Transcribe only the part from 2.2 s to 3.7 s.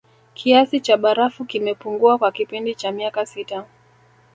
kipindi cha miaka sita